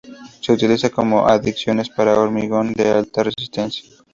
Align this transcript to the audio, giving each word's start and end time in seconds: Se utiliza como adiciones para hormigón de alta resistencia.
Se 0.41 0.51
utiliza 0.51 0.89
como 0.89 1.27
adiciones 1.27 1.87
para 1.87 2.19
hormigón 2.19 2.73
de 2.73 2.89
alta 2.89 3.21
resistencia. 3.21 3.87